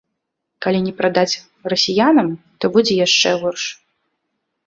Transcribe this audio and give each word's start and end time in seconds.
Калі 0.65 0.79
не 0.85 0.93
прадаць 1.01 1.35
расіянам, 1.73 2.29
то 2.59 2.65
будзе 2.77 2.93
яшчэ 3.05 3.35
горш. 3.43 3.63